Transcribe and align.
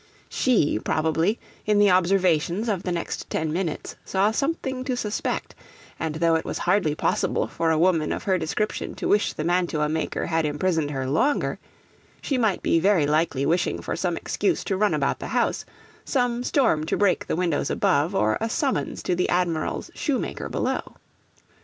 She, 0.29 0.79
probably, 0.79 1.39
in 1.67 1.77
the 1.77 1.91
observations 1.91 2.67
of 2.69 2.81
the 2.81 2.91
next 2.91 3.29
ten 3.29 3.53
minutes 3.53 3.95
saw 4.03 4.31
something 4.31 4.83
to 4.85 4.97
suspect; 4.97 5.53
and 5.99 6.15
though 6.15 6.33
it 6.33 6.43
was 6.43 6.57
hardly 6.57 6.95
possible 6.95 7.45
for 7.45 7.69
a 7.69 7.77
woman 7.77 8.11
of 8.11 8.23
her 8.23 8.39
description 8.39 8.95
to 8.95 9.07
wish 9.07 9.33
the 9.33 9.43
mantua 9.43 9.89
maker 9.89 10.25
had 10.25 10.43
imprisoned 10.43 10.89
her 10.89 11.07
longer, 11.07 11.59
she 12.19 12.35
might 12.39 12.63
be 12.63 12.79
very 12.79 13.05
likely 13.05 13.45
wishing 13.45 13.79
for 13.79 13.95
some 13.95 14.17
excuse 14.17 14.63
to 14.63 14.75
run 14.75 14.95
about 14.95 15.19
the 15.19 15.27
house, 15.27 15.65
some 16.03 16.43
storm 16.43 16.83
to 16.87 16.97
break 16.97 17.27
the 17.27 17.35
windows 17.35 17.69
above, 17.69 18.15
or 18.15 18.39
a 18.41 18.49
summons 18.49 19.03
to 19.03 19.13
the 19.13 19.29
Admiral's 19.29 19.91
shoemaker 19.93 20.49
below. 20.49 20.95